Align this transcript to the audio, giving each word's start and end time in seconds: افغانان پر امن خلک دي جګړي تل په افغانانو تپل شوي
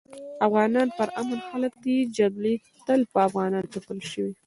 افغانان 0.47 0.87
پر 0.97 1.07
امن 1.21 1.39
خلک 1.49 1.73
دي 1.83 1.97
جګړي 2.19 2.55
تل 2.85 2.99
په 3.11 3.19
افغانانو 3.27 3.71
تپل 3.75 3.99
شوي 4.11 4.33